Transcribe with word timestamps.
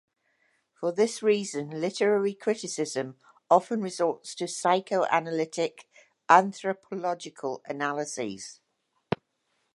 For 0.73 0.91
this 0.91 1.21
reason 1.21 1.79
literary 1.79 2.33
criticism 2.33 3.17
often 3.51 3.81
resorts 3.83 4.33
to 4.33 4.47
psychoanalytic, 4.47 5.85
anthropological 6.27 7.61
analyses. 7.65 8.59